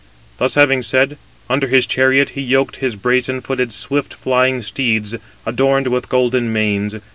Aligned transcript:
Thus 0.39 0.55
having 0.55 0.81
said, 0.81 1.19
under 1.47 1.67
his 1.67 1.85
chariot 1.85 2.29
he 2.31 2.41
yoked 2.41 2.77
his 2.77 2.95
brazen 2.95 3.39
footed, 3.39 3.71
swift 3.71 4.15
flying 4.15 4.63
steeds, 4.63 5.15
adorned 5.45 5.85
with 5.89 6.09
golden 6.09 6.51
manes. 6.51 6.95